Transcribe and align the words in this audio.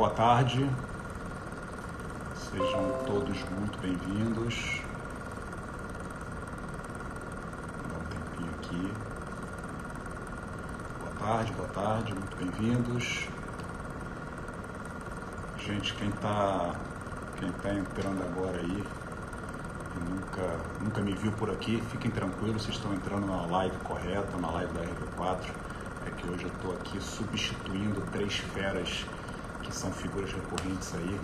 boa 0.00 0.12
tarde. 0.12 0.66
Sejam 2.34 3.04
todos 3.04 3.36
muito 3.50 3.78
bem-vindos. 3.82 4.80
Vou 7.76 7.90
dar 7.90 7.98
um 7.98 8.06
tempinho 8.08 8.50
aqui. 8.58 8.92
Boa 11.00 11.12
tarde, 11.18 11.52
boa 11.52 11.68
tarde, 11.68 12.14
muito 12.14 12.34
bem-vindos. 12.34 13.28
Gente, 15.58 15.92
quem 15.92 16.08
está 16.08 16.74
quem 17.38 17.52
tá 17.52 17.74
entrando 17.74 18.22
agora 18.22 18.58
aí 18.58 18.82
e 19.96 20.10
nunca, 20.10 20.60
nunca 20.80 21.02
me 21.02 21.12
viu 21.12 21.32
por 21.32 21.50
aqui, 21.50 21.78
fiquem 21.90 22.10
tranquilos, 22.10 22.62
vocês 22.62 22.76
estão 22.76 22.94
entrando 22.94 23.26
na 23.26 23.44
live 23.44 23.76
correta, 23.80 24.38
na 24.38 24.50
live 24.50 24.72
da 24.72 24.80
RV4. 24.80 25.50
É 26.06 26.10
que 26.12 26.26
hoje 26.26 26.44
eu 26.44 26.52
estou 26.54 26.72
aqui 26.72 26.98
substituindo 27.02 28.00
três 28.12 28.38
feras 28.38 29.04
que 29.70 29.76
são 29.76 29.92
figuras 29.92 30.32
recorrentes 30.32 30.92
aí 30.96 31.20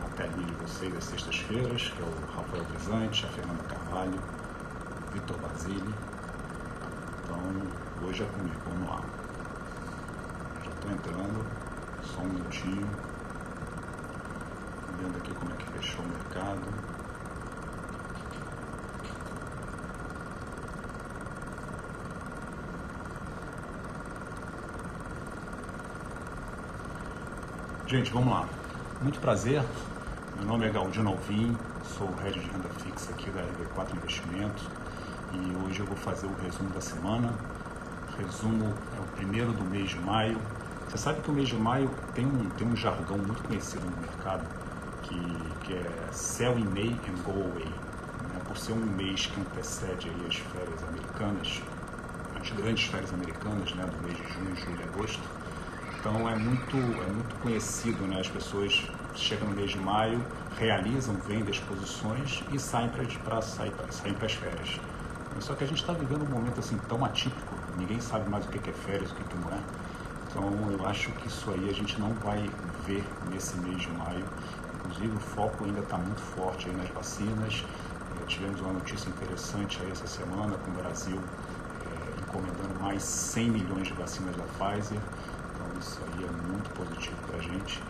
na 0.00 0.08
telinha 0.10 0.46
de 0.46 0.54
vocês 0.54 0.96
às 0.96 1.04
sextas-feiras, 1.04 1.90
que 1.90 2.00
é 2.00 2.04
o 2.04 2.36
Rafael 2.36 2.64
Brisante, 2.66 3.26
a 3.26 3.28
Fernanda 3.30 3.64
Carvalho, 3.64 4.20
Vitor 5.12 5.36
Basile. 5.38 5.94
Então, 7.24 8.08
hoje 8.08 8.22
é 8.22 8.26
comigo, 8.26 8.56
vamos 8.64 8.88
lá. 8.88 9.00
Já 10.64 10.70
estou 10.70 10.90
entrando, 10.92 11.46
só 12.04 12.20
um 12.20 12.28
minutinho. 12.28 12.88
Vendo 15.00 15.18
aqui 15.18 15.34
como 15.34 15.52
é 15.52 15.56
que 15.56 15.72
fechou 15.72 16.04
o 16.04 16.08
mercado. 16.08 17.03
Gente, 27.86 28.10
vamos 28.10 28.32
lá. 28.32 28.48
Muito 29.02 29.20
prazer. 29.20 29.62
Meu 30.38 30.46
nome 30.46 30.66
é 30.66 30.70
Galdino 30.70 31.10
Alvim, 31.10 31.54
sou 31.84 32.08
o 32.08 32.14
head 32.22 32.40
de 32.40 32.46
renda 32.46 32.70
fixa 32.82 33.12
aqui 33.12 33.30
da 33.30 33.42
RV4 33.42 33.94
Investimentos 33.94 34.66
e 35.34 35.66
hoje 35.66 35.80
eu 35.80 35.86
vou 35.86 35.96
fazer 35.96 36.26
o 36.26 36.34
resumo 36.42 36.70
da 36.70 36.80
semana. 36.80 37.34
Resumo 38.16 38.72
é 38.96 39.00
o 39.00 39.16
primeiro 39.16 39.52
do 39.52 39.62
mês 39.64 39.90
de 39.90 39.98
maio. 39.98 40.38
Você 40.88 40.96
sabe 40.96 41.20
que 41.20 41.30
o 41.30 41.34
mês 41.34 41.46
de 41.46 41.56
maio 41.56 41.90
tem 42.14 42.24
um, 42.24 42.48
tem 42.56 42.66
um 42.66 42.74
jargão 42.74 43.18
muito 43.18 43.42
conhecido 43.42 43.84
no 43.84 43.96
mercado 43.98 44.46
que, 45.02 45.20
que 45.64 45.74
é 45.74 46.08
sell 46.10 46.58
in 46.58 46.64
May 46.64 46.98
and 47.06 47.22
go 47.22 47.32
away. 47.32 47.66
Né? 47.66 48.40
Por 48.48 48.56
ser 48.56 48.72
um 48.72 48.86
mês 48.96 49.26
que 49.26 49.38
antecede 49.38 50.08
aí 50.08 50.26
as 50.26 50.36
férias 50.36 50.82
americanas, 50.88 51.62
as 52.40 52.50
grandes 52.50 52.86
férias 52.86 53.12
americanas 53.12 53.74
né? 53.74 53.84
do 53.84 54.06
mês 54.06 54.16
de 54.16 54.32
junho, 54.32 54.56
julho 54.56 54.80
e 54.80 54.84
agosto 54.84 55.43
então 56.04 56.28
é 56.28 56.36
muito, 56.36 56.76
é 56.76 57.12
muito 57.12 57.34
conhecido, 57.40 58.06
né? 58.06 58.20
As 58.20 58.28
pessoas 58.28 58.86
chegam 59.14 59.48
no 59.48 59.56
mês 59.56 59.70
de 59.70 59.78
maio, 59.78 60.22
realizam, 60.58 61.14
vendem 61.26 61.48
as 61.48 61.58
posições 61.60 62.44
e 62.52 62.58
saem 62.58 62.90
para 62.90 63.40
sair, 63.40 63.72
saem 63.88 64.12
para 64.12 64.26
as 64.26 64.34
férias. 64.34 64.78
Só 65.40 65.54
que 65.54 65.64
a 65.64 65.66
gente 65.66 65.80
está 65.80 65.94
vivendo 65.94 66.22
um 66.24 66.28
momento 66.28 66.60
assim 66.60 66.78
tão 66.90 67.02
atípico, 67.06 67.54
ninguém 67.78 68.02
sabe 68.02 68.28
mais 68.28 68.44
o 68.44 68.48
que 68.50 68.68
é 68.68 68.72
férias, 68.74 69.12
o 69.12 69.14
que 69.14 69.24
não 69.34 69.50
é. 69.50 69.58
Então 70.28 70.72
eu 70.78 70.86
acho 70.86 71.10
que 71.12 71.26
isso 71.26 71.50
aí 71.50 71.70
a 71.70 71.72
gente 71.72 71.98
não 71.98 72.12
vai 72.12 72.50
ver 72.86 73.02
nesse 73.30 73.56
mês 73.56 73.80
de 73.80 73.90
maio. 73.92 74.26
Inclusive 74.74 75.16
o 75.16 75.20
foco 75.20 75.64
ainda 75.64 75.80
está 75.80 75.96
muito 75.96 76.20
forte 76.20 76.68
nas 76.68 76.90
vacinas. 76.90 77.64
É, 78.20 78.26
tivemos 78.26 78.60
uma 78.60 78.74
notícia 78.74 79.08
interessante 79.08 79.80
aí 79.80 79.90
essa 79.90 80.06
semana 80.06 80.54
com 80.58 80.70
o 80.70 80.74
Brasil 80.74 81.18
é, 81.18 82.20
encomendando 82.20 82.78
mais 82.78 83.02
100 83.02 83.50
milhões 83.50 83.86
de 83.86 83.94
vacinas 83.94 84.36
da 84.36 84.44
Pfizer. 84.58 85.00
Isso 85.84 86.00
é 86.02 86.50
muito 86.50 86.70
positivo 86.70 87.16
para 87.26 87.36
a 87.36 87.42
gente. 87.42 87.82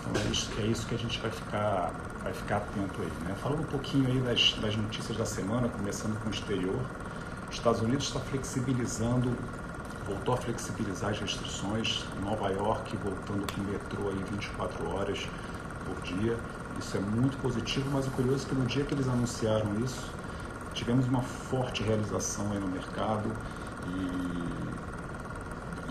Então 0.00 0.22
é 0.22 0.24
isso, 0.30 0.50
é 0.58 0.62
isso, 0.62 0.86
que 0.86 0.94
a 0.94 0.98
gente 0.98 1.20
vai 1.20 1.30
ficar, 1.30 1.92
vai 2.22 2.32
ficar 2.32 2.56
atento 2.56 3.02
aí. 3.02 3.12
Né? 3.28 3.34
Falando 3.42 3.60
um 3.60 3.66
pouquinho 3.66 4.06
aí 4.06 4.18
das, 4.20 4.54
das 4.62 4.74
notícias 4.74 5.18
da 5.18 5.26
semana, 5.26 5.68
começando 5.68 6.18
com 6.22 6.30
o 6.30 6.32
exterior. 6.32 6.80
Os 7.50 7.56
Estados 7.56 7.82
Unidos 7.82 8.06
está 8.06 8.18
flexibilizando, 8.18 9.36
voltou 10.06 10.32
a 10.32 10.36
flexibilizar 10.38 11.10
as 11.10 11.18
restrições. 11.18 12.06
Nova 12.22 12.48
York 12.48 12.96
voltando 12.96 13.46
com 13.52 13.60
o 13.60 13.64
metrô 13.64 14.08
aí 14.08 14.24
24 14.30 14.88
horas 14.88 15.28
por 15.84 16.00
dia. 16.00 16.38
Isso 16.78 16.96
é 16.96 17.00
muito 17.00 17.36
positivo, 17.42 17.90
mas 17.92 18.06
o 18.06 18.10
curioso 18.12 18.46
é 18.46 18.48
que 18.48 18.54
no 18.54 18.64
dia 18.64 18.84
que 18.84 18.94
eles 18.94 19.06
anunciaram 19.06 19.78
isso, 19.84 20.10
tivemos 20.72 21.06
uma 21.06 21.20
forte 21.20 21.82
realização 21.82 22.52
aí 22.52 22.58
no 22.58 22.68
mercado 22.68 23.30
e 23.86 24.93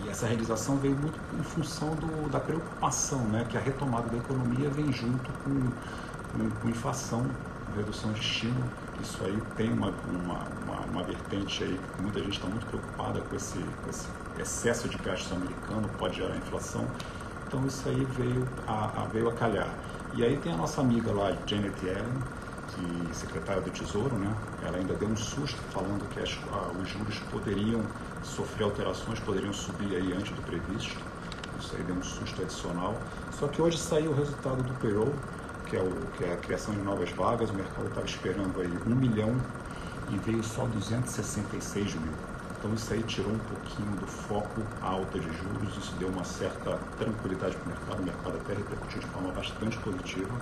essa 0.09 0.25
realização 0.27 0.77
veio 0.77 0.95
muito 0.95 1.19
em 1.39 1.43
função 1.43 1.95
do, 1.95 2.29
da 2.29 2.39
preocupação, 2.39 3.19
né, 3.25 3.45
que 3.49 3.57
a 3.57 3.59
retomada 3.59 4.09
da 4.09 4.17
economia 4.17 4.69
vem 4.69 4.91
junto 4.91 5.31
com, 5.43 5.71
com, 6.31 6.49
com 6.49 6.69
inflação, 6.69 7.25
redução 7.75 8.11
de 8.13 8.19
estímulo. 8.19 8.63
Isso 9.01 9.23
aí 9.23 9.37
tem 9.55 9.71
uma, 9.71 9.91
uma, 10.09 10.39
uma, 10.63 10.79
uma 10.91 11.03
vertente 11.03 11.63
aí 11.63 11.79
que 11.95 12.01
muita 12.01 12.19
gente 12.19 12.33
está 12.33 12.47
muito 12.47 12.65
preocupada 12.67 13.21
com 13.21 13.35
esse, 13.35 13.57
com 13.57 13.89
esse 13.89 14.07
excesso 14.39 14.87
de 14.87 14.97
gasto 14.97 15.33
americano, 15.33 15.89
pode 15.97 16.17
gerar 16.17 16.35
inflação. 16.35 16.85
Então 17.47 17.65
isso 17.65 17.87
aí 17.89 18.05
veio 18.17 18.47
a, 18.67 19.03
a, 19.03 19.05
veio 19.05 19.29
a 19.29 19.33
calhar. 19.33 19.69
E 20.15 20.23
aí 20.23 20.37
tem 20.37 20.53
a 20.53 20.57
nossa 20.57 20.81
amiga 20.81 21.11
lá, 21.11 21.35
Janet 21.45 21.73
Yellen, 21.85 22.23
que 22.67 23.15
secretária 23.15 23.61
do 23.61 23.69
Tesouro, 23.69 24.15
né? 24.15 24.33
Ela 24.63 24.77
ainda 24.77 24.93
deu 24.93 25.07
um 25.07 25.15
susto 25.15 25.59
falando 25.71 26.07
que 26.09 26.19
as, 26.19 26.37
os 26.79 26.89
juros 26.89 27.19
poderiam 27.31 27.81
sofrer 28.23 28.63
alterações, 28.63 29.19
poderiam 29.19 29.53
subir 29.53 29.95
aí 29.95 30.13
antes 30.13 30.31
do 30.31 30.41
previsto. 30.43 30.97
Isso 31.59 31.75
aí 31.75 31.83
deu 31.83 31.95
um 31.95 32.03
susto 32.03 32.41
adicional. 32.41 32.95
Só 33.31 33.47
que 33.47 33.61
hoje 33.61 33.77
saiu 33.77 34.11
o 34.11 34.15
resultado 34.15 34.63
do 34.63 34.73
payroll, 34.75 35.13
que 35.67 35.75
é, 35.75 35.81
o, 35.81 35.91
que 36.17 36.23
é 36.23 36.33
a 36.33 36.37
criação 36.37 36.73
de 36.73 36.81
novas 36.81 37.09
vagas. 37.11 37.49
O 37.49 37.53
mercado 37.53 37.87
estava 37.87 38.05
esperando 38.05 38.59
aí 38.59 38.73
um 38.87 38.95
milhão 38.95 39.35
e 40.09 40.17
veio 40.17 40.43
só 40.43 40.65
266 40.65 41.95
mil. 41.95 42.11
Então 42.57 42.73
isso 42.73 42.93
aí 42.93 43.03
tirou 43.03 43.31
um 43.31 43.39
pouquinho 43.39 43.91
do 43.97 44.07
foco 44.07 44.61
a 44.81 44.87
alta 44.87 45.19
de 45.19 45.27
juros, 45.27 45.77
isso 45.77 45.93
deu 45.99 46.07
uma 46.07 46.23
certa 46.23 46.79
tranquilidade 46.97 47.57
para 47.57 47.65
o 47.65 47.67
mercado, 47.67 47.99
o 47.99 48.03
mercado 48.03 48.37
até 48.37 48.53
repercutiu 48.53 49.01
de 49.01 49.07
forma 49.07 49.31
bastante 49.33 49.77
positiva 49.79 50.33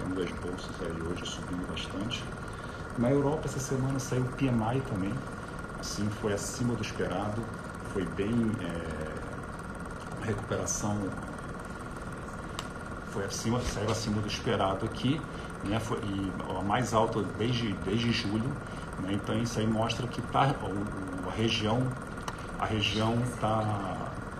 temos 0.00 0.18
as 0.18 0.30
bolsas 0.40 0.74
aí 0.80 1.02
hoje 1.02 1.26
subindo 1.26 1.68
bastante. 1.68 2.24
Na 2.98 3.10
Europa, 3.10 3.42
essa 3.44 3.60
semana 3.60 3.98
saiu 3.98 4.22
o 4.22 4.28
PMI 4.28 4.80
também, 4.88 5.12
assim, 5.80 6.08
foi 6.20 6.32
acima 6.32 6.74
do 6.74 6.82
esperado, 6.82 7.42
foi 7.92 8.04
bem. 8.04 8.52
É, 8.60 9.10
recuperação 10.24 10.96
foi 13.10 13.24
acima, 13.24 13.60
saiu 13.60 13.90
acima 13.90 14.20
do 14.20 14.28
esperado 14.28 14.86
aqui, 14.86 15.20
né, 15.64 15.80
foi, 15.80 15.98
a 16.58 16.62
mais 16.62 16.94
alta 16.94 17.22
desde, 17.38 17.72
desde 17.84 18.12
julho. 18.12 18.48
Né, 19.00 19.12
então 19.12 19.36
isso 19.38 19.58
aí 19.58 19.66
mostra 19.66 20.06
que 20.06 20.22
tá, 20.22 20.54
a 21.26 21.30
região 21.30 21.82
a 22.58 22.66
região 22.66 23.14
está 23.24 23.62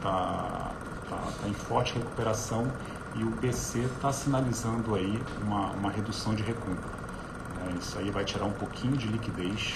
tá, 0.03 0.73
tá, 1.09 1.17
tá 1.41 1.49
em 1.49 1.55
forte 1.55 1.95
recuperação 1.95 2.71
e 3.15 3.25
o 3.25 3.31
BC 3.31 3.79
está 3.79 4.13
sinalizando 4.13 4.95
aí 4.95 5.21
uma, 5.43 5.71
uma 5.71 5.91
redução 5.91 6.35
de 6.35 6.43
recompra. 6.43 6.91
Né? 7.57 7.77
Isso 7.81 7.99
aí 7.99 8.11
vai 8.11 8.25
tirar 8.25 8.45
um 8.45 8.53
pouquinho 8.53 8.95
de 8.97 9.09
liquidez 9.09 9.75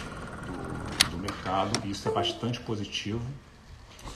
mercado 1.44 1.78
e 1.84 1.90
isso 1.90 2.08
é 2.08 2.12
bastante 2.12 2.58
positivo 2.60 3.20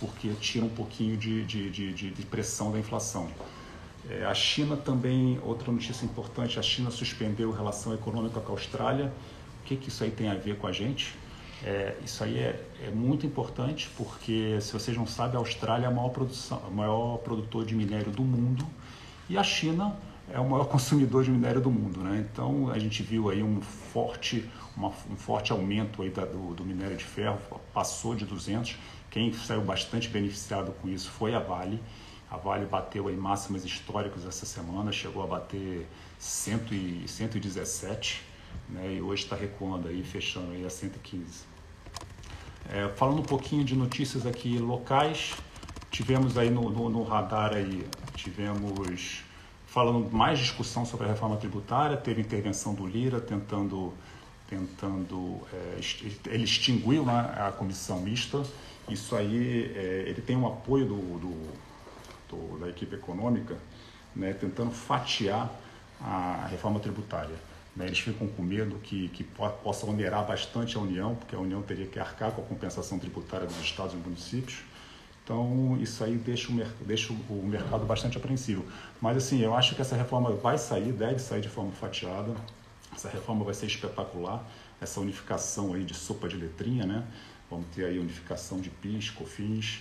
porque 0.01 0.31
tira 0.41 0.65
um 0.65 0.71
pouquinho 0.71 1.17
de, 1.17 1.45
de, 1.45 1.71
de, 1.71 1.93
de 1.93 2.27
pressão 2.27 2.73
da 2.73 2.79
inflação. 2.79 3.29
É, 4.09 4.25
a 4.25 4.35
China 4.35 4.77
também, 4.77 5.39
outra 5.43 5.71
notícia 5.71 6.05
importante, 6.05 6.59
a 6.59 6.63
China 6.63 6.91
suspendeu 6.91 7.51
relação 7.51 7.93
econômica 7.95 8.41
com 8.41 8.53
a 8.53 8.55
Austrália. 8.55 9.13
O 9.61 9.65
que, 9.65 9.77
que 9.77 9.89
isso 9.89 10.05
aí 10.05 10.11
tem 10.11 10.29
a 10.29 10.35
ver 10.35 10.57
com 10.57 10.67
a 10.67 10.73
gente? 10.73 11.15
É, 11.65 11.97
isso 12.05 12.23
aí 12.23 12.39
é, 12.39 12.63
é, 12.83 12.91
muito 12.91 13.27
importante 13.27 13.91
porque, 13.97 14.59
se 14.61 14.73
vocês 14.73 14.97
não 14.97 15.07
sabem, 15.07 15.37
a 15.37 15.39
Austrália 15.39 15.87
é 15.87 15.89
a 15.89 15.91
maior, 15.91 16.11
produção, 16.11 16.59
o 16.69 16.71
maior 16.71 17.19
produtor 17.19 17.65
de 17.65 17.75
minério 17.75 18.13
do 18.13 18.23
mundo 18.23 18.67
e 19.29 19.37
a 19.37 19.43
China 19.43 19.97
é 20.33 20.39
o 20.39 20.49
maior 20.49 20.67
consumidor 20.67 21.25
de 21.25 21.31
minério 21.31 21.61
do 21.61 21.71
mundo, 21.71 22.01
né? 22.01 22.27
Então 22.31 22.71
a 22.71 22.79
gente 22.79 23.03
viu 23.03 23.31
aí 23.31 23.43
um 23.43 23.61
forte, 23.61 24.49
uma, 24.77 24.89
um 25.11 25.17
forte 25.17 25.53
aumento 25.53 26.03
aí 26.03 26.11
da, 26.11 26.25
do, 26.25 26.55
do, 26.55 26.65
minério 26.65 26.97
de 26.97 27.05
ferro, 27.05 27.39
passou 27.73 28.15
de 28.15 28.25
200. 28.25 28.77
Quem 29.11 29.33
saiu 29.33 29.63
bastante 29.63 30.09
beneficiado 30.09 30.73
com 30.81 30.89
isso 30.89 31.11
foi 31.11 31.35
a 31.35 31.39
Vale. 31.39 31.81
A 32.31 32.37
Vale 32.37 32.67
bateu 32.67 33.09
aí 33.09 33.17
máximas 33.17 33.65
históricas 33.65 34.27
essa 34.27 34.45
semana, 34.45 34.93
chegou 34.93 35.23
a 35.23 35.27
bater 35.27 35.89
100 36.19 36.61
e, 36.73 37.09
117, 37.09 38.23
né? 38.69 38.95
E 38.95 39.01
hoje 39.01 39.25
está 39.25 39.35
recuando 39.35 39.89
aí, 39.89 40.03
fechando 40.03 40.53
aí 40.53 40.65
a 40.65 40.71
115. 40.71 41.47
É, 42.71 42.89
falando 42.97 43.21
um 43.21 43.25
pouquinho 43.25 43.65
de 43.65 43.75
notícias 43.75 44.27
aqui 44.27 44.59
locais, 44.59 45.35
tivemos 45.91 46.37
aí 46.37 46.51
no, 46.51 46.69
no, 46.69 46.91
no 46.91 47.03
radar 47.03 47.55
aí 47.55 47.87
tivemos 48.15 49.23
falando 49.69 50.11
mais 50.11 50.39
discussão 50.39 50.85
sobre 50.85 51.07
a 51.07 51.11
reforma 51.11 51.37
tributária, 51.37 51.97
teve 51.97 52.23
intervenção 52.23 52.75
do 52.75 52.87
Lira 52.87 53.21
tentando, 53.21 53.93
tentando 54.49 55.41
é, 55.53 55.79
ele 56.31 56.45
extinguiu 56.45 57.05
né, 57.05 57.35
a 57.37 57.53
comissão 57.53 58.01
mista. 58.01 58.43
Isso 58.89 59.15
aí, 59.15 59.71
é, 59.77 60.05
ele 60.07 60.23
tem 60.23 60.37
um 60.37 60.47
apoio 60.47 60.87
do, 60.87 60.97
do, 60.97 61.53
do, 62.31 62.59
da 62.61 62.69
equipe 62.71 62.97
econômica, 62.97 63.57
né, 64.17 64.33
tentando 64.33 64.71
fatiar 64.71 65.51
a 66.01 66.47
reforma 66.51 66.81
tributária. 66.81 67.37
Né? 67.77 67.87
Eles 67.87 67.99
ficam 67.99 68.27
com 68.27 68.43
medo 68.43 68.77
que, 68.77 69.09
que 69.11 69.23
possa 69.23 69.85
onerar 69.85 70.27
bastante 70.27 70.79
a 70.79 70.81
União, 70.81 71.15
porque 71.15 71.37
a 71.37 71.39
União 71.39 71.61
teria 71.61 71.87
que 71.87 71.99
arcar 71.99 72.33
com 72.33 72.41
a 72.41 72.45
compensação 72.45 72.99
tributária 72.99 73.47
dos 73.47 73.61
estados 73.61 73.93
e 73.93 73.97
municípios. 73.99 74.63
Então, 75.29 75.77
isso 75.79 76.03
aí 76.03 76.17
deixa 76.17 76.51
o, 76.51 76.55
deixa 76.87 77.13
o 77.13 77.43
mercado 77.47 77.85
bastante 77.85 78.17
apreensivo. 78.17 78.65
Mas, 78.99 79.19
assim, 79.19 79.43
eu 79.43 79.55
acho 79.55 79.75
que 79.75 79.83
essa 79.83 79.95
reforma 79.95 80.31
vai 80.31 80.57
sair, 80.57 80.91
deve 80.91 81.19
sair 81.19 81.43
de 81.43 81.51
forma 81.51 81.71
fatiada. 81.71 82.35
Essa 82.95 83.11
reforma 83.11 83.45
vai 83.45 83.53
ser 83.53 83.67
espetacular. 83.67 84.43
Essa 84.81 85.01
unificação 85.01 85.75
aí 85.75 85.85
de 85.85 85.93
sopa 85.93 86.31
de 86.31 86.37
letrinha, 86.37 86.87
né? 86.87 87.05
Vamos 87.51 87.67
ter 87.75 87.85
aí 87.85 87.99
unificação 87.99 88.59
de 88.59 88.71
PIS, 88.71 89.11
COFINS 89.11 89.81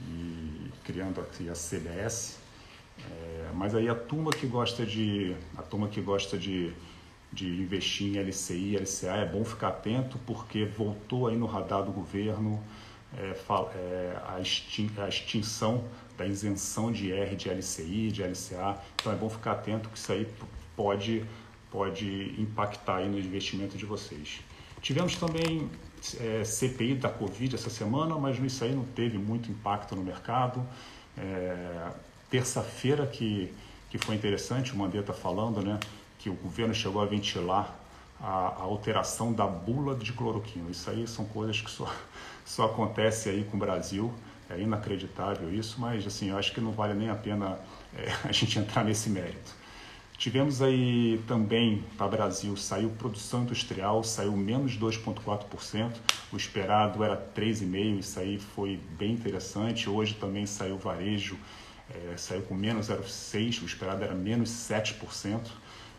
e 0.00 0.68
criando 0.82 1.20
aqui 1.20 1.48
a 1.48 1.52
CBS. 1.52 2.38
É, 2.98 3.50
mas 3.54 3.76
aí 3.76 3.88
a 3.88 3.94
turma 3.94 4.32
que 4.32 4.48
gosta 4.48 4.84
de 4.84 5.36
a 5.56 5.62
turma 5.62 5.86
que 5.86 6.00
gosta 6.00 6.36
de, 6.36 6.72
de 7.32 7.46
investir 7.46 8.16
em 8.16 8.18
LCI, 8.18 8.76
LCA 8.76 9.18
é 9.18 9.26
bom 9.26 9.44
ficar 9.44 9.68
atento 9.68 10.18
porque 10.26 10.64
voltou 10.64 11.28
aí 11.28 11.36
no 11.36 11.46
radar 11.46 11.84
do 11.84 11.92
governo 11.92 12.60
é, 13.16 13.34
é, 13.74 14.22
a, 14.26 14.40
extin, 14.40 14.90
a, 14.98 15.08
extinção 15.08 15.84
da 16.16 16.26
isenção 16.26 16.92
de 16.92 17.08
IR 17.08 17.36
de 17.36 17.48
LCI, 17.48 18.12
de 18.12 18.22
LCA. 18.22 18.78
Então 18.96 19.12
é 19.12 19.16
bom 19.16 19.30
ficar 19.30 19.52
atento 19.52 19.88
que 19.88 19.96
isso 19.96 20.12
aí 20.12 20.26
pode, 20.76 21.24
pode 21.70 22.34
impactar 22.38 22.96
aí 22.96 23.08
no 23.08 23.18
investimento 23.18 23.76
de 23.78 23.86
vocês. 23.86 24.40
Tivemos 24.80 25.16
também 25.16 25.70
é, 26.20 26.44
CPI 26.44 26.94
da 26.94 27.08
Covid 27.08 27.54
essa 27.54 27.70
semana, 27.70 28.16
mas 28.16 28.38
isso 28.38 28.64
aí 28.64 28.74
não 28.74 28.84
teve 28.84 29.18
muito 29.18 29.50
impacto 29.50 29.96
no 29.96 30.02
mercado. 30.02 30.64
É, 31.16 31.90
Terça-feira 32.30 33.06
que, 33.06 33.50
que 33.88 33.96
foi 33.96 34.14
interessante, 34.14 34.74
o 34.74 34.76
Mandetta 34.76 35.14
falando, 35.14 35.62
né, 35.62 35.80
que 36.18 36.28
o 36.28 36.34
governo 36.34 36.74
chegou 36.74 37.00
a 37.00 37.06
ventilar 37.06 37.74
a, 38.20 38.48
a, 38.48 38.62
alteração 38.62 39.32
da 39.32 39.46
bula 39.46 39.94
de 39.94 40.12
cloroquina. 40.12 40.70
Isso 40.70 40.90
aí 40.90 41.06
são 41.06 41.24
coisas 41.24 41.60
que 41.60 41.70
só, 41.70 41.92
só 42.44 42.66
acontece 42.66 43.28
aí 43.28 43.44
com 43.44 43.56
o 43.56 43.60
Brasil. 43.60 44.12
É 44.50 44.58
inacreditável 44.58 45.52
isso, 45.52 45.78
mas 45.78 46.06
assim, 46.06 46.30
eu 46.30 46.38
acho 46.38 46.52
que 46.52 46.60
não 46.60 46.72
vale 46.72 46.94
nem 46.94 47.10
a 47.10 47.14
pena 47.14 47.58
é, 47.94 48.10
a 48.28 48.32
gente 48.32 48.58
entrar 48.58 48.84
nesse 48.84 49.10
mérito. 49.10 49.58
Tivemos 50.18 50.60
aí 50.60 51.22
também 51.28 51.84
para 51.96 52.08
Brasil, 52.08 52.56
saiu 52.56 52.90
produção 52.90 53.42
industrial, 53.42 54.02
saiu 54.02 54.32
menos 54.32 54.76
2,4%, 54.76 55.92
o 56.32 56.36
esperado 56.36 57.04
era 57.04 57.16
3,5%, 57.16 57.98
isso 58.00 58.18
aí 58.18 58.36
foi 58.36 58.80
bem 58.98 59.12
interessante. 59.12 59.88
Hoje 59.88 60.14
também 60.14 60.44
saiu 60.44 60.76
varejo, 60.76 61.38
é, 61.88 62.16
saiu 62.16 62.42
com 62.42 62.54
menos 62.54 62.88
0,6%, 62.88 63.62
o 63.62 63.66
esperado 63.66 64.02
era 64.02 64.12
menos 64.12 64.50
7%. 64.50 65.40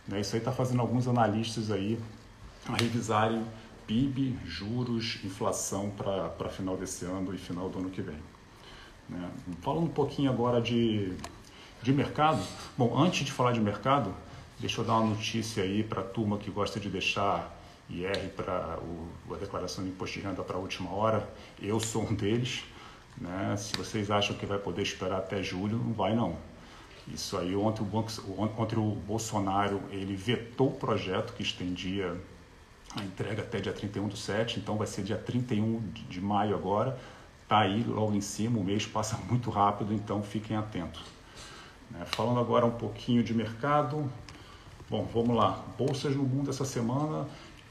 Né? 0.09 0.21
Isso 0.21 0.35
aí 0.35 0.39
está 0.39 0.51
fazendo 0.51 0.81
alguns 0.81 1.07
analistas 1.07 1.71
aí 1.71 2.00
revisarem 2.77 3.45
PIB, 3.88 4.38
juros, 4.45 5.19
inflação 5.23 5.89
para 5.91 6.50
final 6.50 6.75
desse 6.75 7.06
ano 7.06 7.33
e 7.33 7.38
final 7.38 7.69
do 7.69 7.79
ano 7.79 7.89
que 7.89 8.01
vem. 8.01 8.19
Né? 9.07 9.29
Falando 9.61 9.85
um 9.85 9.89
pouquinho 9.89 10.29
agora 10.29 10.61
de 10.61 11.15
de 11.81 11.94
mercado? 11.94 12.41
Bom, 12.77 12.97
antes 12.97 13.25
de 13.25 13.31
falar 13.31 13.53
de 13.53 13.61
mercado, 13.61 14.13
deixa 14.59 14.81
eu 14.81 14.85
dar 14.85 14.97
uma 14.97 15.11
notícia 15.11 15.63
aí 15.63 15.81
para 15.81 16.01
a 16.01 16.03
turma 16.03 16.38
que 16.38 16.51
gosta 16.51 16.79
de 16.79 16.89
deixar 16.89 17.56
IR 17.89 18.29
para 18.35 18.77
a 19.31 19.35
declaração 19.35 19.83
de 19.83 19.89
imposto 19.89 20.19
de 20.19 20.25
renda 20.25 20.44
para 20.44 20.57
a 20.57 20.59
última 20.59 20.91
hora. 20.91 21.27
Eu 21.61 21.79
sou 21.79 22.03
um 22.03 22.13
deles. 22.13 22.63
Né? 23.17 23.56
Se 23.57 23.75
vocês 23.77 24.11
acham 24.11 24.35
que 24.35 24.45
vai 24.45 24.57
poder 24.57 24.81
esperar 24.81 25.19
até 25.19 25.41
julho, 25.41 25.77
não 25.77 25.94
vai 25.94 26.13
não. 26.15 26.35
Isso 27.13 27.38
aí, 27.38 27.56
ontem 27.56 27.81
o, 27.81 28.41
ontem 28.41 28.77
o 28.77 28.91
Bolsonaro 28.91 29.81
ele 29.91 30.15
vetou 30.15 30.69
o 30.69 30.73
projeto 30.73 31.33
que 31.33 31.41
estendia 31.41 32.15
a 32.95 33.03
entrega 33.03 33.41
até 33.41 33.59
dia 33.59 33.73
31 33.73 34.07
do 34.07 34.17
7, 34.17 34.59
então 34.59 34.77
vai 34.77 34.88
ser 34.88 35.03
dia 35.03 35.17
31 35.17 35.81
de 36.09 36.21
maio 36.21 36.56
agora. 36.56 37.00
Está 37.44 37.59
aí 37.59 37.83
logo 37.83 38.13
em 38.13 38.21
cima, 38.21 38.59
o 38.59 38.63
mês 38.63 38.85
passa 38.85 39.17
muito 39.29 39.50
rápido, 39.50 39.94
então 39.94 40.21
fiquem 40.21 40.56
atentos. 40.56 41.01
Né? 41.89 42.06
Falando 42.06 42.39
agora 42.39 42.65
um 42.65 42.71
pouquinho 42.71 43.23
de 43.23 43.33
mercado. 43.33 44.09
Bom, 44.89 45.07
vamos 45.13 45.35
lá. 45.35 45.63
Bolsas 45.77 46.15
no 46.15 46.23
mundo 46.23 46.50
essa 46.50 46.65
semana 46.65 47.27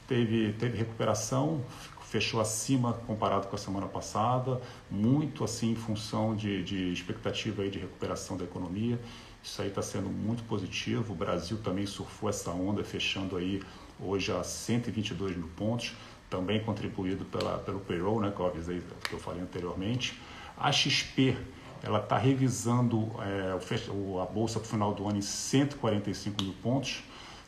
teve, 0.07 0.53
teve 0.53 0.77
recuperação, 0.77 1.61
fechou 2.03 2.41
acima 2.41 2.93
comparado 3.05 3.47
com 3.47 3.55
a 3.55 3.59
semana 3.59 3.87
passada, 3.87 4.61
muito 4.89 5.43
assim 5.43 5.71
em 5.71 5.75
função 5.75 6.35
de, 6.35 6.63
de 6.63 6.91
expectativa 6.91 7.61
aí 7.61 7.69
de 7.69 7.77
recuperação 7.77 8.35
da 8.35 8.43
economia. 8.43 8.99
Isso 9.43 9.61
aí 9.61 9.69
está 9.69 9.81
sendo 9.81 10.09
muito 10.09 10.43
positivo. 10.43 11.13
O 11.13 11.15
Brasil 11.15 11.57
também 11.63 11.85
surfou 11.85 12.29
essa 12.29 12.51
onda, 12.51 12.83
fechando 12.83 13.37
aí 13.37 13.61
hoje 13.99 14.31
a 14.31 14.43
122 14.43 15.35
mil 15.35 15.49
pontos, 15.55 15.93
também 16.29 16.59
contribuído 16.63 17.25
pela, 17.25 17.57
pelo 17.59 17.79
payroll, 17.79 18.21
né, 18.21 18.31
que 18.35 18.39
eu 18.39 18.45
avisei, 18.45 18.81
que 19.07 19.13
eu 19.13 19.19
falei 19.19 19.41
anteriormente. 19.41 20.19
A 20.57 20.71
XP 20.71 21.37
ela 21.81 21.99
está 21.99 22.17
revisando 22.17 23.09
é, 23.21 23.91
o, 23.91 24.19
a 24.19 24.25
bolsa 24.25 24.59
para 24.59 24.67
o 24.67 24.69
final 24.69 24.93
do 24.93 25.07
ano 25.07 25.17
em 25.17 25.21
145 25.21 26.43
mil 26.43 26.53
pontos. 26.61 27.03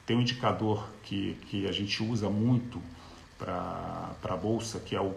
Tem 0.06 0.16
um 0.16 0.22
indicador 0.22 0.88
que, 1.04 1.38
que 1.48 1.68
a 1.68 1.72
gente 1.72 2.02
usa 2.02 2.30
muito 2.30 2.82
para 3.38 4.16
a 4.24 4.38
bolsa, 4.38 4.80
que 4.80 4.96
é 4.96 5.02
o 5.02 5.16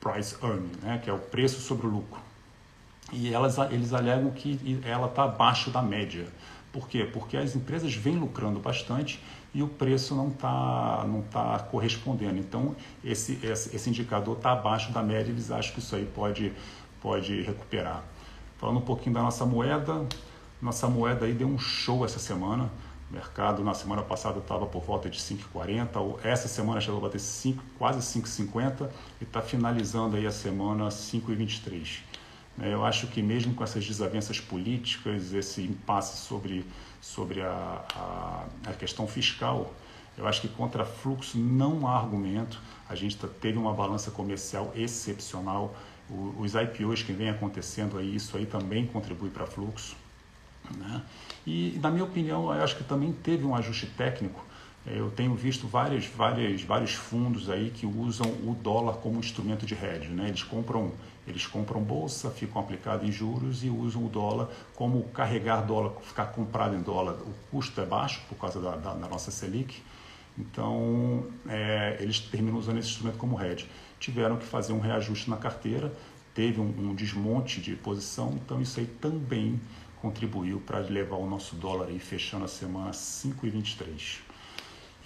price 0.00 0.36
earning, 0.42 0.72
né, 0.82 1.00
que 1.02 1.10
é 1.10 1.12
o 1.12 1.18
preço 1.18 1.60
sobre 1.60 1.86
o 1.86 1.90
lucro. 1.90 2.20
E 3.12 3.32
elas, 3.32 3.56
eles 3.70 3.92
alegam 3.92 4.30
que 4.30 4.80
ela 4.84 5.06
está 5.06 5.24
abaixo 5.24 5.70
da 5.70 5.80
média. 5.80 6.26
Por 6.72 6.88
quê? 6.88 7.08
Porque 7.10 7.36
as 7.36 7.54
empresas 7.54 7.94
vêm 7.94 8.16
lucrando 8.16 8.58
bastante 8.58 9.22
e 9.54 9.62
o 9.62 9.68
preço 9.68 10.14
não 10.14 10.28
está 10.28 11.04
não 11.08 11.22
tá 11.22 11.58
correspondendo. 11.70 12.38
Então, 12.38 12.76
esse, 13.02 13.38
esse, 13.42 13.74
esse 13.74 13.88
indicador 13.88 14.36
está 14.36 14.52
abaixo 14.52 14.92
da 14.92 15.02
média, 15.02 15.30
eles 15.30 15.50
acham 15.50 15.72
que 15.72 15.78
isso 15.78 15.94
aí 15.96 16.04
pode, 16.04 16.52
pode 17.00 17.42
recuperar. 17.42 18.02
Falando 18.58 18.78
um 18.78 18.82
pouquinho 18.82 19.14
da 19.14 19.22
nossa 19.22 19.46
moeda, 19.46 20.06
nossa 20.60 20.88
moeda 20.88 21.26
aí 21.26 21.32
deu 21.32 21.48
um 21.48 21.58
show 21.58 22.04
essa 22.04 22.18
semana. 22.18 22.70
O 23.08 23.14
mercado 23.14 23.62
na 23.62 23.72
semana 23.72 24.02
passada 24.02 24.40
estava 24.40 24.66
por 24.66 24.82
volta 24.82 25.08
de 25.08 25.20
5,40, 25.20 26.18
essa 26.24 26.48
semana 26.48 26.80
chegou 26.80 26.98
a 26.98 27.02
bater 27.04 27.20
5, 27.20 27.62
quase 27.78 28.00
5,50 28.00 28.90
e 29.20 29.24
está 29.24 29.40
finalizando 29.40 30.16
aí 30.16 30.26
a 30.26 30.32
semana 30.32 30.88
5,23. 30.88 32.00
Né, 32.56 32.72
eu 32.72 32.84
acho 32.84 33.06
que 33.08 33.22
mesmo 33.22 33.54
com 33.54 33.64
essas 33.64 33.86
desavenças 33.86 34.40
políticas, 34.40 35.32
esse 35.32 35.62
impasse 35.62 36.26
sobre, 36.26 36.64
sobre 37.00 37.42
a, 37.42 37.84
a, 37.94 38.70
a 38.70 38.72
questão 38.72 39.06
fiscal, 39.06 39.72
eu 40.16 40.26
acho 40.26 40.40
que 40.40 40.48
contra 40.48 40.84
fluxo 40.84 41.38
não 41.38 41.86
há 41.86 41.98
argumento. 41.98 42.60
A 42.88 42.94
gente 42.94 43.16
tá, 43.16 43.28
teve 43.40 43.58
uma 43.58 43.72
balança 43.72 44.10
comercial 44.10 44.72
excepcional 44.74 45.76
os 46.08 46.54
IPOs 46.54 47.02
que 47.02 47.12
vem 47.12 47.28
acontecendo 47.28 47.98
aí, 47.98 48.14
isso 48.14 48.36
aí 48.36 48.46
também 48.46 48.86
contribui 48.86 49.28
para 49.30 49.46
fluxo. 49.46 49.96
Né? 50.76 51.02
E, 51.46 51.78
na 51.82 51.90
minha 51.90 52.04
opinião, 52.04 52.52
eu 52.52 52.62
acho 52.62 52.76
que 52.76 52.84
também 52.84 53.12
teve 53.12 53.44
um 53.44 53.54
ajuste 53.54 53.86
técnico. 53.86 54.44
Eu 54.86 55.10
tenho 55.10 55.34
visto 55.34 55.66
várias, 55.66 56.06
várias, 56.06 56.62
vários 56.62 56.92
fundos 56.92 57.50
aí 57.50 57.70
que 57.70 57.84
usam 57.84 58.26
o 58.26 58.56
dólar 58.62 58.94
como 58.98 59.18
instrumento 59.18 59.66
de 59.66 59.74
hedge. 59.74 60.08
Né? 60.08 60.28
Eles, 60.28 60.44
compram, 60.44 60.92
eles 61.26 61.44
compram 61.46 61.82
bolsa, 61.82 62.30
ficam 62.30 62.62
aplicados 62.62 63.06
em 63.06 63.10
juros 63.10 63.64
e 63.64 63.68
usam 63.68 64.06
o 64.06 64.08
dólar 64.08 64.48
como 64.76 65.02
carregar 65.08 65.62
dólar, 65.62 65.92
ficar 66.02 66.26
comprado 66.26 66.76
em 66.76 66.82
dólar. 66.82 67.14
O 67.14 67.34
custo 67.50 67.80
é 67.80 67.84
baixo 67.84 68.22
por 68.28 68.36
causa 68.38 68.60
da, 68.60 68.76
da, 68.76 68.94
da 68.94 69.08
nossa 69.08 69.32
Selic. 69.32 69.82
Então, 70.38 71.24
é, 71.48 71.96
eles 71.98 72.20
terminam 72.20 72.58
usando 72.58 72.78
esse 72.78 72.90
instrumento 72.90 73.16
como 73.16 73.42
hedge 73.42 73.66
tiveram 73.98 74.36
que 74.36 74.46
fazer 74.46 74.72
um 74.72 74.80
reajuste 74.80 75.28
na 75.28 75.36
carteira, 75.36 75.92
teve 76.34 76.60
um, 76.60 76.90
um 76.90 76.94
desmonte 76.94 77.60
de 77.60 77.74
posição, 77.74 78.38
então 78.44 78.60
isso 78.60 78.78
aí 78.78 78.86
também 78.86 79.60
contribuiu 80.00 80.60
para 80.60 80.78
levar 80.80 81.16
o 81.16 81.28
nosso 81.28 81.56
dólar 81.56 81.88
aí 81.88 81.98
fechando 81.98 82.44
a 82.44 82.48
semana 82.48 82.90
5,23. 82.90 84.25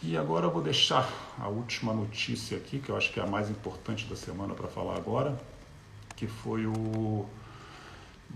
E 0.02 0.16
agora 0.16 0.46
eu 0.46 0.50
vou 0.50 0.62
deixar 0.62 1.06
a 1.38 1.48
última 1.48 1.92
notícia 1.92 2.56
aqui, 2.56 2.78
que 2.78 2.88
eu 2.88 2.96
acho 2.96 3.12
que 3.12 3.20
é 3.20 3.22
a 3.22 3.26
mais 3.26 3.50
importante 3.50 4.06
da 4.06 4.16
semana 4.16 4.54
para 4.54 4.66
falar 4.66 4.96
agora, 4.96 5.38
que 6.16 6.26
foi 6.26 6.64
o 6.64 7.26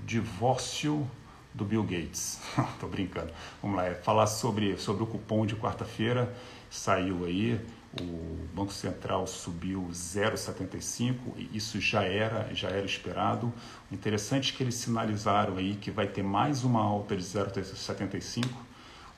divórcio 0.05 1.09
do 1.55 1.65
Bill 1.65 1.83
Gates. 1.83 2.39
Tô 2.79 2.87
brincando. 2.87 3.33
Vamos 3.63 3.79
lá, 3.79 3.87
é 3.87 3.95
falar 3.95 4.27
sobre, 4.27 4.77
sobre 4.77 5.05
o 5.05 5.07
cupom 5.07 5.47
de 5.47 5.57
quarta-feira. 5.57 6.35
Saiu 6.69 7.25
aí, 7.25 7.59
o 7.99 8.47
Banco 8.55 8.73
Central 8.73 9.27
subiu 9.27 9.89
0,75 9.91 11.15
e 11.39 11.57
isso 11.57 11.81
já 11.81 12.03
era, 12.03 12.53
já 12.53 12.69
era 12.69 12.85
esperado. 12.85 13.51
O 13.91 13.95
interessante 13.95 14.53
é 14.53 14.57
que 14.57 14.63
eles 14.63 14.75
sinalizaram 14.75 15.57
aí 15.57 15.77
que 15.77 15.91
vai 15.91 16.09
ter 16.09 16.23
mais 16.23 16.63
uma 16.63 16.83
alta 16.83 17.17
de 17.17 17.23
0,75. 17.23 18.45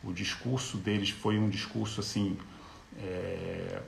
O 0.06 0.12
discurso 0.12 0.76
deles 0.76 1.10
foi 1.10 1.36
um 1.36 1.50
discurso 1.50 2.00
assim 2.00 2.38
é, 2.98 3.82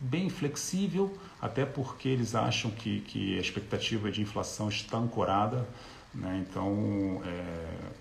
bem 0.00 0.28
flexível, 0.28 1.16
até 1.40 1.64
porque 1.64 2.08
eles 2.08 2.34
acham 2.34 2.70
que, 2.70 3.00
que 3.00 3.38
a 3.38 3.40
expectativa 3.40 4.10
de 4.10 4.20
inflação 4.20 4.68
está 4.68 4.98
ancorada, 4.98 5.66
né? 6.12 6.44
então 6.46 7.22
é, 7.24 7.92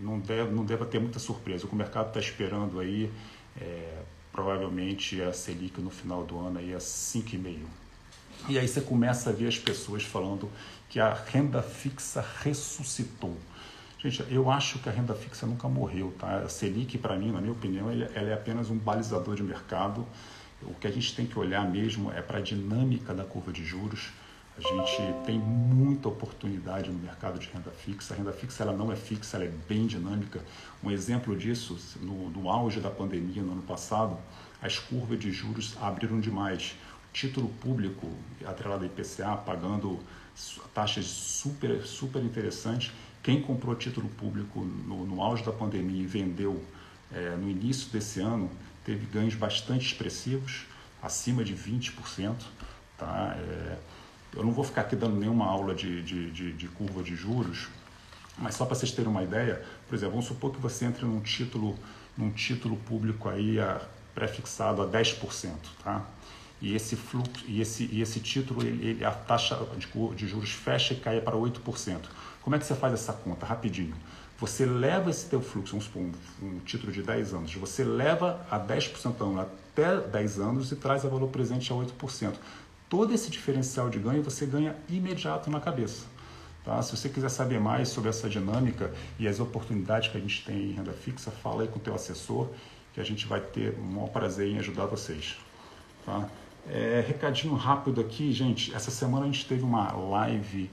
não 0.00 0.20
deve, 0.20 0.50
não 0.52 0.64
deve 0.64 0.84
ter 0.86 1.00
muita 1.00 1.18
surpresa. 1.18 1.64
O 1.64 1.68
que 1.68 1.74
o 1.74 1.78
mercado 1.78 2.08
está 2.08 2.20
esperando 2.20 2.78
aí 2.78 3.10
é, 3.60 4.02
provavelmente 4.32 5.20
a 5.20 5.32
Selic 5.32 5.80
no 5.80 5.90
final 5.90 6.24
do 6.24 6.38
ano 6.38 6.58
aí 6.58 6.72
é 6.72 6.78
5,5. 6.78 7.58
E 8.48 8.58
aí 8.58 8.68
você 8.68 8.80
começa 8.80 9.30
a 9.30 9.32
ver 9.32 9.48
as 9.48 9.58
pessoas 9.58 10.02
falando 10.02 10.50
que 10.88 11.00
a 11.00 11.12
renda 11.14 11.62
fixa 11.62 12.24
ressuscitou. 12.42 13.36
Gente, 14.04 14.22
eu 14.30 14.50
acho 14.50 14.78
que 14.80 14.88
a 14.90 14.92
renda 14.92 15.14
fixa 15.14 15.46
nunca 15.46 15.66
morreu, 15.66 16.12
tá? 16.18 16.40
A 16.40 16.48
Selic, 16.50 16.98
para 16.98 17.16
mim, 17.16 17.32
na 17.32 17.40
minha 17.40 17.54
opinião, 17.54 17.90
ela 17.90 18.28
é 18.28 18.34
apenas 18.34 18.68
um 18.68 18.76
balizador 18.76 19.34
de 19.34 19.42
mercado. 19.42 20.06
O 20.60 20.74
que 20.74 20.86
a 20.86 20.90
gente 20.90 21.16
tem 21.16 21.24
que 21.24 21.38
olhar 21.38 21.66
mesmo 21.66 22.12
é 22.12 22.20
para 22.20 22.36
a 22.36 22.40
dinâmica 22.42 23.14
da 23.14 23.24
curva 23.24 23.50
de 23.50 23.64
juros. 23.64 24.10
A 24.58 24.60
gente 24.60 25.24
tem 25.24 25.38
muita 25.38 26.08
oportunidade 26.10 26.90
no 26.90 26.98
mercado 26.98 27.38
de 27.38 27.48
renda 27.48 27.70
fixa. 27.70 28.12
A 28.12 28.16
renda 28.18 28.30
fixa 28.30 28.62
ela 28.62 28.74
não 28.74 28.92
é 28.92 28.96
fixa, 28.96 29.38
ela 29.38 29.46
é 29.46 29.52
bem 29.66 29.86
dinâmica. 29.86 30.44
Um 30.82 30.90
exemplo 30.90 31.34
disso, 31.34 31.78
no, 32.02 32.28
no 32.28 32.50
auge 32.50 32.80
da 32.80 32.90
pandemia 32.90 33.42
no 33.42 33.52
ano 33.52 33.62
passado, 33.62 34.18
as 34.60 34.78
curvas 34.78 35.18
de 35.18 35.32
juros 35.32 35.78
abriram 35.80 36.20
demais. 36.20 36.74
O 37.08 37.12
título 37.14 37.48
público, 37.48 38.06
atrelado 38.44 38.84
ao 38.84 38.90
IPCA, 38.90 39.34
pagando 39.34 39.98
taxas 40.74 41.06
super, 41.06 41.80
super 41.86 42.22
interessantes, 42.22 42.92
quem 43.24 43.40
comprou 43.40 43.74
título 43.74 44.08
público 44.10 44.60
no, 44.60 45.04
no 45.06 45.22
auge 45.22 45.42
da 45.42 45.50
pandemia 45.50 46.02
e 46.02 46.06
vendeu 46.06 46.62
é, 47.10 47.34
no 47.36 47.50
início 47.50 47.90
desse 47.90 48.20
ano 48.20 48.50
teve 48.84 49.06
ganhos 49.06 49.34
bastante 49.34 49.86
expressivos, 49.86 50.66
acima 51.02 51.42
de 51.42 51.54
20%. 51.54 52.34
Tá? 52.98 53.34
É, 53.38 53.76
eu 54.34 54.44
não 54.44 54.52
vou 54.52 54.62
ficar 54.62 54.82
aqui 54.82 54.94
dando 54.94 55.16
nenhuma 55.16 55.46
aula 55.46 55.74
de, 55.74 56.02
de, 56.02 56.30
de, 56.30 56.52
de 56.52 56.68
curva 56.68 57.02
de 57.02 57.16
juros, 57.16 57.68
mas 58.36 58.56
só 58.56 58.66
para 58.66 58.74
vocês 58.74 58.92
terem 58.92 59.10
uma 59.10 59.22
ideia, 59.22 59.64
por 59.88 59.94
exemplo, 59.94 60.12
vamos 60.12 60.26
supor 60.26 60.52
que 60.52 60.60
você 60.60 60.84
entre 60.84 61.06
num 61.06 61.20
título, 61.20 61.78
num 62.18 62.30
título 62.30 62.76
público 62.76 63.28
aí 63.28 63.58
a, 63.58 63.80
prefixado 64.14 64.82
a 64.82 64.86
10%, 64.86 65.50
tá? 65.82 66.04
E 66.60 66.74
esse 66.74 66.96
fluxo, 66.96 67.44
e 67.46 67.60
esse, 67.60 67.88
e 67.92 68.00
esse 68.00 68.20
título, 68.20 68.62
ele, 68.62 68.88
ele, 68.88 69.04
a 69.04 69.10
taxa 69.10 69.58
de, 69.76 70.14
de 70.14 70.26
juros 70.26 70.50
fecha 70.50 70.94
e 70.94 70.96
cai 70.96 71.20
para 71.20 71.36
8%. 71.36 72.00
Como 72.42 72.56
é 72.56 72.58
que 72.58 72.64
você 72.64 72.74
faz 72.74 72.94
essa 72.94 73.12
conta? 73.12 73.44
Rapidinho. 73.44 73.94
Você 74.38 74.66
leva 74.66 75.10
esse 75.10 75.26
teu 75.26 75.40
fluxo, 75.40 75.72
vamos 75.72 75.84
supor, 75.84 76.02
um, 76.02 76.46
um 76.46 76.58
título 76.60 76.92
de 76.92 77.02
10 77.02 77.34
anos, 77.34 77.54
você 77.54 77.84
leva 77.84 78.44
a 78.50 78.58
10% 78.58 79.14
ao 79.20 79.28
ano 79.28 79.40
até 79.40 80.00
10 80.00 80.40
anos 80.40 80.72
e 80.72 80.76
traz 80.76 81.04
a 81.04 81.08
valor 81.08 81.28
presente 81.28 81.72
a 81.72 81.76
8%. 81.76 82.34
Todo 82.88 83.12
esse 83.12 83.30
diferencial 83.30 83.88
de 83.88 83.98
ganho 83.98 84.22
você 84.22 84.44
ganha 84.44 84.76
imediato 84.88 85.50
na 85.50 85.60
cabeça. 85.60 86.06
Tá? 86.64 86.80
Se 86.82 86.96
você 86.96 87.08
quiser 87.08 87.28
saber 87.28 87.60
mais 87.60 87.88
sobre 87.88 88.08
essa 88.10 88.28
dinâmica 88.28 88.92
e 89.18 89.28
as 89.28 89.38
oportunidades 89.38 90.08
que 90.08 90.16
a 90.16 90.20
gente 90.20 90.44
tem 90.44 90.70
em 90.70 90.72
renda 90.72 90.92
fixa, 90.92 91.30
fala 91.30 91.62
aí 91.62 91.68
com 91.68 91.78
o 91.78 91.82
teu 91.82 91.94
assessor 91.94 92.48
que 92.92 93.00
a 93.00 93.04
gente 93.04 93.26
vai 93.26 93.40
ter 93.40 93.74
o 93.78 93.82
maior 93.82 94.08
prazer 94.08 94.48
em 94.48 94.58
ajudar 94.58 94.86
vocês. 94.86 95.36
Tá? 96.06 96.28
É, 96.68 97.04
recadinho 97.06 97.54
rápido 97.54 98.00
aqui, 98.00 98.32
gente. 98.32 98.74
Essa 98.74 98.90
semana 98.90 99.24
a 99.24 99.26
gente 99.26 99.46
teve 99.46 99.62
uma 99.62 99.92
live 99.92 100.70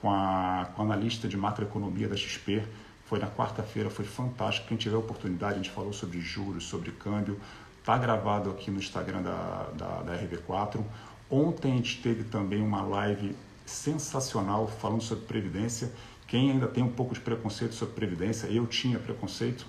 com 0.00 0.10
a, 0.10 0.68
com 0.74 0.82
a 0.82 0.84
analista 0.84 1.26
de 1.26 1.36
macroeconomia 1.36 2.08
da 2.08 2.16
XP. 2.16 2.62
Foi 3.06 3.18
na 3.18 3.28
quarta-feira, 3.28 3.90
foi 3.90 4.04
fantástico. 4.04 4.68
Quem 4.68 4.76
tiver 4.76 4.96
oportunidade, 4.96 5.54
a 5.54 5.56
gente 5.56 5.70
falou 5.70 5.92
sobre 5.92 6.20
juros, 6.20 6.64
sobre 6.64 6.92
câmbio. 6.92 7.38
Está 7.78 7.98
gravado 7.98 8.50
aqui 8.50 8.70
no 8.70 8.78
Instagram 8.78 9.22
da, 9.22 9.68
da, 9.76 10.02
da 10.02 10.22
RV4. 10.22 10.80
Ontem 11.28 11.72
a 11.72 11.76
gente 11.76 12.00
teve 12.00 12.24
também 12.24 12.62
uma 12.62 12.82
live 12.82 13.34
sensacional 13.66 14.68
falando 14.68 15.02
sobre 15.02 15.24
previdência. 15.24 15.92
Quem 16.28 16.52
ainda 16.52 16.68
tem 16.68 16.84
um 16.84 16.90
pouco 16.90 17.14
de 17.14 17.20
preconceito 17.20 17.74
sobre 17.74 17.94
previdência, 17.94 18.46
eu 18.46 18.66
tinha 18.66 18.98
preconceito, 18.98 19.66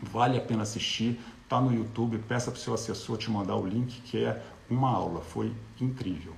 vale 0.00 0.38
a 0.38 0.40
pena 0.40 0.62
assistir. 0.62 1.20
Está 1.42 1.60
no 1.60 1.72
YouTube, 1.74 2.18
peça 2.26 2.50
para 2.50 2.58
o 2.58 2.60
seu 2.60 2.74
assessor 2.74 3.18
te 3.18 3.30
mandar 3.30 3.54
o 3.56 3.66
link, 3.66 4.00
que 4.02 4.24
é 4.24 4.42
uma 4.68 4.90
aula, 4.90 5.20
foi 5.20 5.52
incrível. 5.80 6.32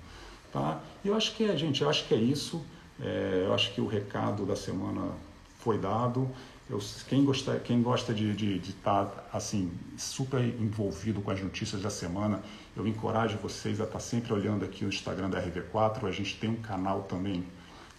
Tá? 0.52 0.80
E 1.04 1.08
eu 1.08 1.16
acho 1.16 1.34
que 1.34 1.44
é, 1.44 1.56
gente, 1.56 1.82
eu 1.82 1.90
acho 1.90 2.06
que 2.06 2.14
é 2.14 2.18
isso. 2.18 2.64
É, 3.00 3.44
eu 3.46 3.54
acho 3.54 3.72
que 3.74 3.80
o 3.80 3.86
recado 3.86 4.46
da 4.46 4.56
semana 4.56 5.12
foi 5.58 5.78
dado. 5.78 6.30
Eu, 6.68 6.80
quem, 7.08 7.24
gosta, 7.24 7.60
quem 7.60 7.80
gosta 7.80 8.12
de 8.12 8.24
estar 8.24 8.36
de, 8.36 8.58
de 8.58 8.72
tá, 8.72 9.08
assim, 9.32 9.70
super 9.96 10.40
envolvido 10.42 11.20
com 11.20 11.30
as 11.30 11.40
notícias 11.40 11.80
da 11.80 11.90
semana, 11.90 12.42
eu 12.76 12.86
encorajo 12.88 13.38
vocês 13.38 13.80
a 13.80 13.84
estar 13.84 13.98
tá 13.98 14.00
sempre 14.00 14.32
olhando 14.32 14.64
aqui 14.64 14.84
o 14.84 14.88
Instagram 14.88 15.30
da 15.30 15.40
RV4. 15.40 16.04
A 16.04 16.10
gente 16.10 16.36
tem 16.36 16.50
um 16.50 16.56
canal 16.56 17.02
também 17.02 17.44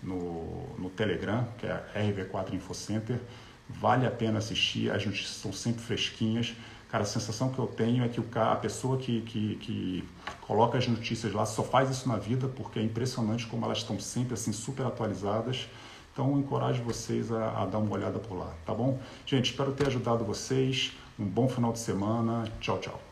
no, 0.03 0.67
no 0.77 0.89
Telegram, 0.89 1.47
que 1.57 1.65
é 1.65 1.83
RV4 1.95 2.53
InfoCenter. 2.53 3.19
Vale 3.69 4.05
a 4.05 4.11
pena 4.11 4.39
assistir, 4.39 4.91
as 4.91 5.05
notícias 5.05 5.37
são 5.37 5.53
sempre 5.53 5.81
fresquinhas. 5.81 6.53
Cara, 6.89 7.03
a 7.03 7.05
sensação 7.05 7.49
que 7.49 7.59
eu 7.59 7.67
tenho 7.67 8.03
é 8.03 8.07
que 8.07 8.19
o 8.19 8.25
a 8.35 8.55
pessoa 8.55 8.97
que, 8.97 9.21
que, 9.21 9.55
que 9.57 10.03
coloca 10.41 10.77
as 10.77 10.87
notícias 10.87 11.33
lá 11.33 11.45
só 11.45 11.61
faz 11.61 11.89
isso 11.89 12.07
na 12.07 12.17
vida 12.17 12.47
porque 12.47 12.79
é 12.79 12.81
impressionante 12.81 13.45
como 13.45 13.65
elas 13.65 13.79
estão 13.79 13.99
sempre 13.99 14.35
assim 14.35 14.53
super 14.53 14.85
atualizadas. 14.85 15.67
Então, 16.13 16.39
encorajo 16.39 16.81
vocês 16.83 17.31
a, 17.31 17.61
a, 17.61 17.65
dar 17.65 17.77
uma 17.77 17.93
olhada 17.93 18.17
por 18.17 18.35
lá, 18.35 18.51
tá 18.65 18.73
bom? 18.73 18.99
Gente, 19.25 19.51
espero 19.51 19.71
ter 19.73 19.87
ajudado 19.87 20.23
vocês. 20.23 20.93
Um 21.19 21.25
bom 21.25 21.47
final 21.47 21.71
de 21.71 21.79
semana. 21.79 22.45
Tchau, 22.59 22.79
tchau. 22.79 23.06